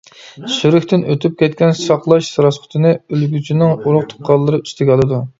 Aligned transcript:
سۈرۈكتىن 0.51 1.01
ئۆتۈپ 1.09 1.35
كەتكەن 1.41 1.75
ساقلاش 1.79 2.29
راسخوتىنى 2.45 2.93
ئۆلگۈچىنىڭ 2.95 3.75
ئۇرۇق-تۇغقانلىرى 3.75 4.61
ئۈستىگە 4.65 4.95
ئالىدۇ. 4.95 5.21